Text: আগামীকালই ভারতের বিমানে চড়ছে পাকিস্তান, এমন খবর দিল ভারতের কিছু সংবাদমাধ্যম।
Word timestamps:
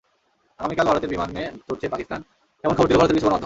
আগামীকালই 0.59 0.89
ভারতের 0.89 1.09
বিমানে 1.09 1.43
চড়ছে 1.67 1.85
পাকিস্তান, 1.93 2.19
এমন 2.63 2.73
খবর 2.75 2.87
দিল 2.87 2.97
ভারতের 2.97 3.15
কিছু 3.15 3.25
সংবাদমাধ্যম। 3.25 3.39